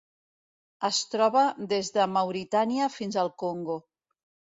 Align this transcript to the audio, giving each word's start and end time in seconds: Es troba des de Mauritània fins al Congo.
Es 0.87 1.01
troba 1.09 1.43
des 1.73 1.91
de 1.97 2.07
Mauritània 2.13 2.87
fins 2.95 3.19
al 3.25 3.31
Congo. 3.45 3.77